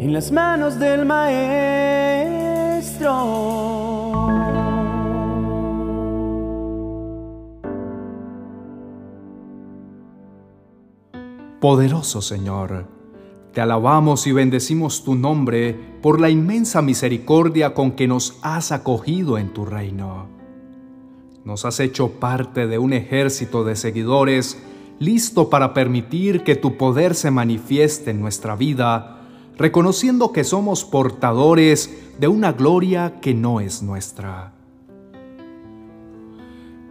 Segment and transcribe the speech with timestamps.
[0.00, 1.50] en las manos del Maestro.
[11.60, 12.86] Poderoso Señor,
[13.52, 19.36] te alabamos y bendecimos tu nombre por la inmensa misericordia con que nos has acogido
[19.36, 20.28] en tu reino.
[21.44, 24.62] Nos has hecho parte de un ejército de seguidores
[24.98, 29.19] listo para permitir que tu poder se manifieste en nuestra vida,
[29.60, 34.54] reconociendo que somos portadores de una gloria que no es nuestra.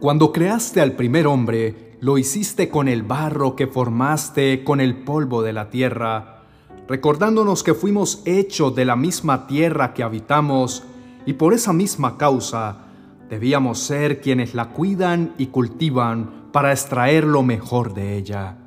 [0.00, 5.42] Cuando creaste al primer hombre, lo hiciste con el barro que formaste con el polvo
[5.42, 6.42] de la tierra,
[6.88, 10.82] recordándonos que fuimos hechos de la misma tierra que habitamos
[11.24, 12.86] y por esa misma causa
[13.30, 18.65] debíamos ser quienes la cuidan y cultivan para extraer lo mejor de ella.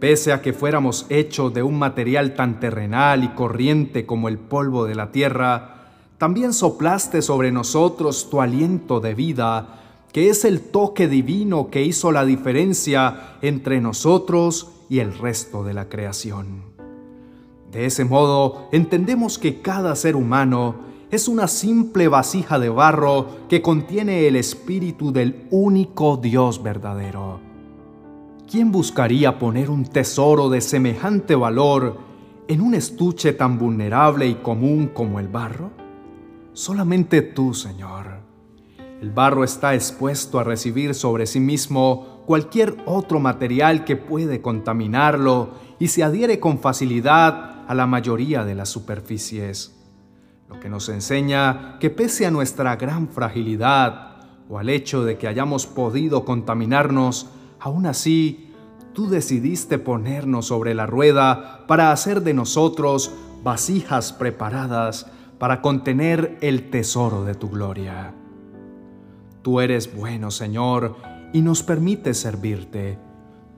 [0.00, 4.86] Pese a que fuéramos hechos de un material tan terrenal y corriente como el polvo
[4.86, 9.80] de la tierra, también soplaste sobre nosotros tu aliento de vida
[10.12, 15.74] que es el toque divino que hizo la diferencia entre nosotros y el resto de
[15.74, 16.62] la creación.
[17.70, 20.74] De ese modo, entendemos que cada ser humano
[21.12, 27.49] es una simple vasija de barro que contiene el espíritu del único Dios verdadero.
[28.50, 31.98] ¿Quién buscaría poner un tesoro de semejante valor
[32.48, 35.70] en un estuche tan vulnerable y común como el barro?
[36.52, 38.06] Solamente tú, Señor.
[39.00, 45.50] El barro está expuesto a recibir sobre sí mismo cualquier otro material que puede contaminarlo
[45.78, 49.76] y se adhiere con facilidad a la mayoría de las superficies.
[50.48, 55.28] Lo que nos enseña que pese a nuestra gran fragilidad o al hecho de que
[55.28, 57.28] hayamos podido contaminarnos,
[57.60, 58.50] aún así
[58.92, 65.06] tú decidiste ponernos sobre la rueda para hacer de nosotros vasijas preparadas
[65.38, 68.14] para contener el tesoro de tu gloria.
[69.42, 70.96] Tú eres bueno, Señor,
[71.32, 72.98] y nos permite servirte.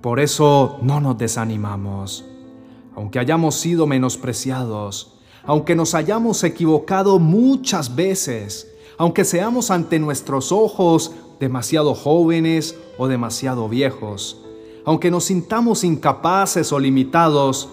[0.00, 2.26] Por eso no nos desanimamos.
[2.94, 11.14] Aunque hayamos sido menospreciados, aunque nos hayamos equivocado muchas veces, aunque seamos ante nuestros ojos
[11.40, 14.44] demasiado jóvenes o demasiado viejos,
[14.84, 17.70] aunque nos sintamos incapaces o limitados,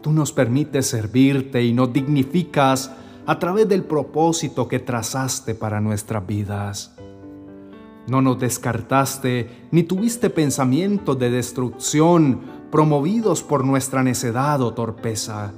[0.00, 2.92] tú nos permites servirte y nos dignificas
[3.26, 6.94] a través del propósito que trazaste para nuestras vidas.
[8.06, 12.40] No nos descartaste ni tuviste pensamientos de destrucción
[12.70, 15.52] promovidos por nuestra necedad o torpeza.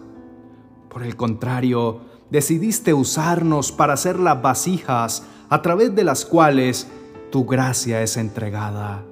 [0.88, 6.86] Por el contrario, decidiste usarnos para ser las vasijas a través de las cuales
[7.30, 9.04] tu gracia es entregada.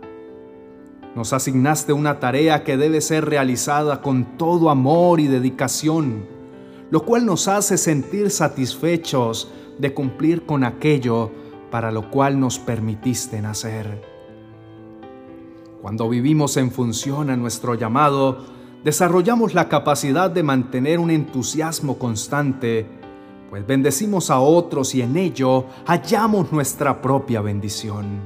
[1.14, 6.26] Nos asignaste una tarea que debe ser realizada con todo amor y dedicación,
[6.90, 11.30] lo cual nos hace sentir satisfechos de cumplir con aquello
[11.70, 14.02] para lo cual nos permitiste nacer.
[15.82, 18.44] Cuando vivimos en función a nuestro llamado,
[18.84, 22.86] desarrollamos la capacidad de mantener un entusiasmo constante,
[23.50, 28.20] pues bendecimos a otros y en ello hallamos nuestra propia bendición.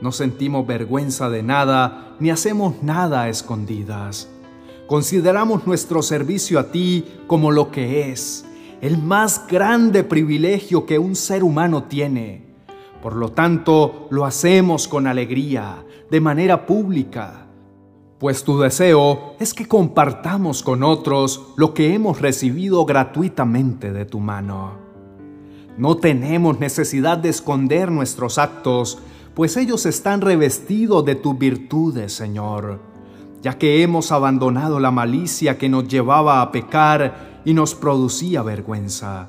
[0.00, 4.28] No sentimos vergüenza de nada ni hacemos nada a escondidas.
[4.86, 8.44] Consideramos nuestro servicio a ti como lo que es,
[8.80, 12.42] el más grande privilegio que un ser humano tiene.
[13.02, 17.46] Por lo tanto, lo hacemos con alegría, de manera pública,
[18.20, 24.20] pues tu deseo es que compartamos con otros lo que hemos recibido gratuitamente de tu
[24.20, 24.74] mano.
[25.78, 28.98] No tenemos necesidad de esconder nuestros actos,
[29.32, 32.80] pues ellos están revestidos de tus virtudes, Señor,
[33.40, 39.28] ya que hemos abandonado la malicia que nos llevaba a pecar y nos producía vergüenza.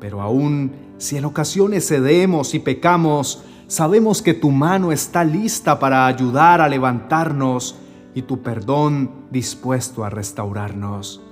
[0.00, 6.08] Pero aún si en ocasiones cedemos y pecamos, sabemos que tu mano está lista para
[6.08, 7.76] ayudar a levantarnos
[8.14, 11.22] y tu perdón dispuesto a restaurarnos.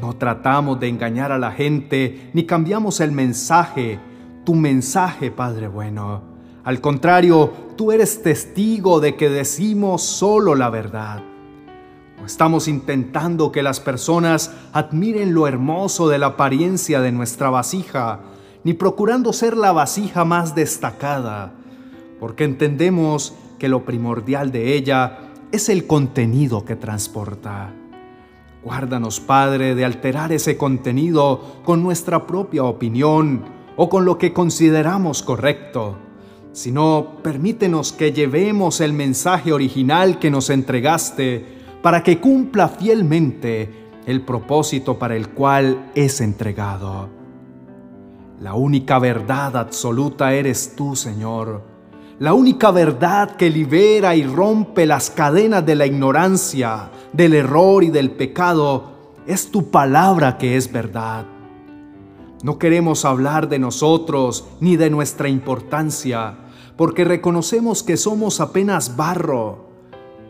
[0.00, 4.00] No tratamos de engañar a la gente ni cambiamos el mensaje,
[4.44, 6.22] tu mensaje, Padre bueno.
[6.64, 11.22] Al contrario, tú eres testigo de que decimos solo la verdad.
[12.18, 18.20] No estamos intentando que las personas admiren lo hermoso de la apariencia de nuestra vasija,
[18.64, 21.52] ni procurando ser la vasija más destacada,
[22.18, 25.18] porque entendemos que lo primordial de ella
[25.52, 27.72] es el contenido que transporta.
[28.62, 33.44] Guárdanos, Padre, de alterar ese contenido con nuestra propia opinión
[33.76, 35.98] o con lo que consideramos correcto,
[36.52, 41.44] sino permítenos que llevemos el mensaje original que nos entregaste
[41.82, 43.68] para que cumpla fielmente
[44.06, 47.23] el propósito para el cual es entregado.
[48.40, 51.62] La única verdad absoluta eres tú, Señor.
[52.18, 57.90] La única verdad que libera y rompe las cadenas de la ignorancia, del error y
[57.90, 58.92] del pecado
[59.26, 61.26] es tu palabra que es verdad.
[62.42, 66.36] No queremos hablar de nosotros ni de nuestra importancia,
[66.76, 69.70] porque reconocemos que somos apenas barro,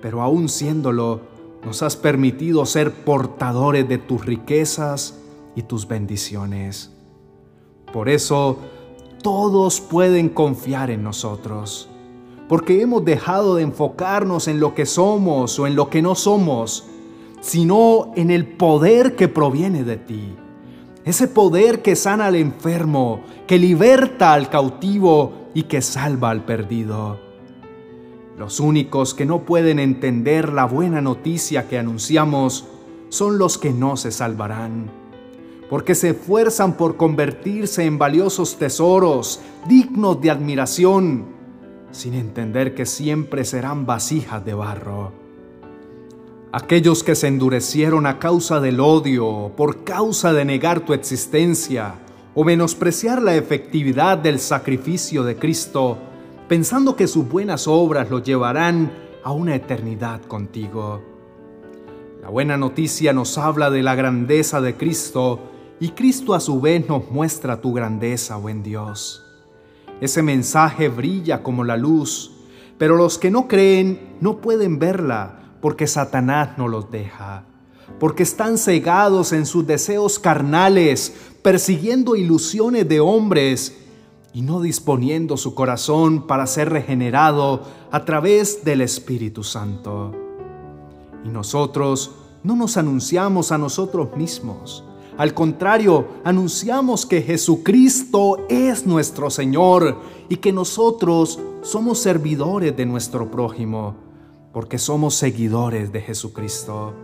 [0.00, 1.22] pero aún siéndolo,
[1.64, 5.18] nos has permitido ser portadores de tus riquezas
[5.56, 6.93] y tus bendiciones.
[7.94, 8.58] Por eso,
[9.22, 11.88] todos pueden confiar en nosotros,
[12.48, 16.88] porque hemos dejado de enfocarnos en lo que somos o en lo que no somos,
[17.40, 20.34] sino en el poder que proviene de ti.
[21.04, 27.20] Ese poder que sana al enfermo, que liberta al cautivo y que salva al perdido.
[28.36, 32.66] Los únicos que no pueden entender la buena noticia que anunciamos
[33.08, 35.03] son los que no se salvarán,
[35.74, 41.24] porque se esfuerzan por convertirse en valiosos tesoros dignos de admiración,
[41.90, 45.10] sin entender que siempre serán vasijas de barro.
[46.52, 51.96] Aquellos que se endurecieron a causa del odio, por causa de negar tu existencia
[52.36, 55.98] o menospreciar la efectividad del sacrificio de Cristo,
[56.46, 58.92] pensando que sus buenas obras lo llevarán
[59.24, 61.02] a una eternidad contigo.
[62.22, 65.50] La buena noticia nos habla de la grandeza de Cristo
[65.80, 69.24] y Cristo a su vez nos muestra tu grandeza, buen Dios.
[70.00, 72.32] Ese mensaje brilla como la luz,
[72.78, 77.44] pero los que no creen no pueden verla porque Satanás no los deja,
[77.98, 83.78] porque están cegados en sus deseos carnales, persiguiendo ilusiones de hombres
[84.32, 90.12] y no disponiendo su corazón para ser regenerado a través del Espíritu Santo.
[91.24, 92.10] Y nosotros
[92.42, 94.84] no nos anunciamos a nosotros mismos.
[95.16, 103.30] Al contrario, anunciamos que Jesucristo es nuestro Señor y que nosotros somos servidores de nuestro
[103.30, 103.94] prójimo,
[104.52, 106.94] porque somos seguidores de Jesucristo.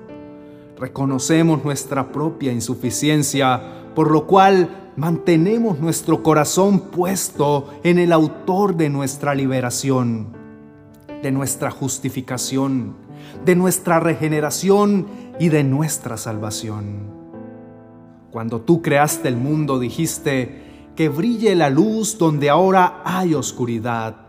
[0.77, 3.63] Reconocemos nuestra propia insuficiencia,
[3.95, 10.27] por lo cual mantenemos nuestro corazón puesto en el autor de nuestra liberación,
[11.23, 12.97] de nuestra justificación,
[13.45, 15.07] de nuestra regeneración
[15.39, 17.20] y de nuestra salvación.
[18.31, 20.63] Cuando tú creaste el mundo dijiste
[20.95, 24.29] que brille la luz donde ahora hay oscuridad.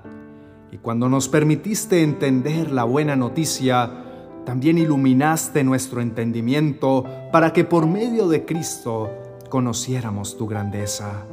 [0.72, 3.92] Y cuando nos permitiste entender la buena noticia,
[4.46, 9.12] también iluminaste nuestro entendimiento para que por medio de Cristo
[9.50, 11.26] conociéramos tu grandeza.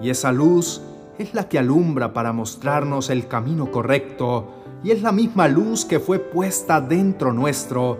[0.00, 0.82] Y esa luz
[1.18, 4.48] es la que alumbra para mostrarnos el camino correcto
[4.82, 7.98] y es la misma luz que fue puesta dentro nuestro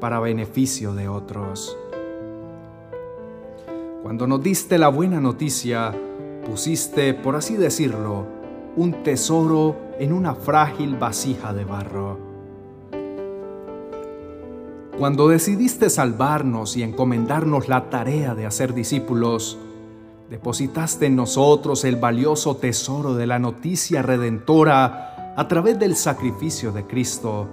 [0.00, 1.76] para beneficio de otros.
[4.04, 5.90] Cuando nos diste la buena noticia,
[6.44, 8.26] pusiste, por así decirlo,
[8.76, 12.18] un tesoro en una frágil vasija de barro.
[14.98, 19.56] Cuando decidiste salvarnos y encomendarnos la tarea de hacer discípulos,
[20.28, 26.86] depositaste en nosotros el valioso tesoro de la noticia redentora a través del sacrificio de
[26.86, 27.48] Cristo,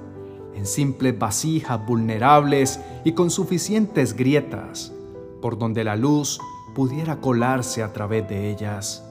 [0.53, 4.91] en simples vasijas vulnerables y con suficientes grietas,
[5.41, 6.39] por donde la luz
[6.73, 9.03] pudiera colarse a través de ellas.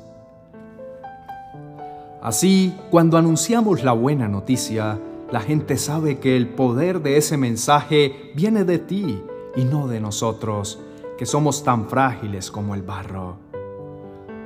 [2.23, 4.99] Así, cuando anunciamos la buena noticia,
[5.31, 9.23] la gente sabe que el poder de ese mensaje viene de ti
[9.57, 10.81] y no de nosotros,
[11.17, 13.37] que somos tan frágiles como el barro.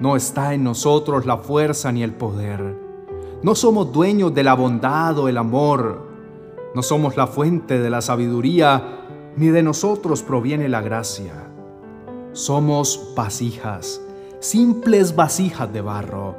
[0.00, 2.76] No está en nosotros la fuerza ni el poder.
[3.42, 6.08] No somos dueños de la bondad o el amor.
[6.74, 11.53] No somos la fuente de la sabiduría, ni de nosotros proviene la gracia.
[12.34, 14.00] Somos vasijas,
[14.40, 16.34] simples vasijas de barro,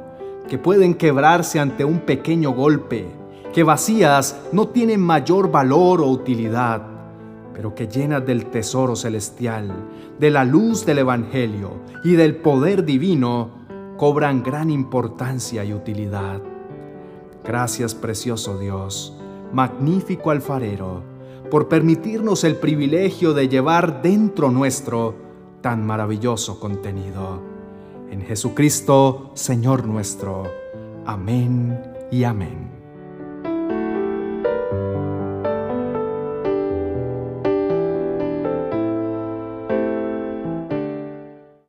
[0.46, 3.06] que pueden quebrarse ante un pequeño golpe
[3.54, 6.82] que vacías no tienen mayor valor o utilidad,
[7.54, 9.72] pero que llenas del tesoro celestial,
[10.20, 11.70] de la luz del Evangelio
[12.04, 13.48] y del poder divino,
[13.96, 16.42] cobran gran importancia y utilidad.
[17.42, 19.16] Gracias precioso Dios,
[19.50, 21.02] magnífico alfarero,
[21.50, 25.25] por permitirnos el privilegio de llevar dentro nuestro
[25.66, 27.42] tan maravilloso contenido.
[28.08, 30.44] En Jesucristo, Señor nuestro.
[31.04, 31.82] Amén
[32.12, 32.75] y amén.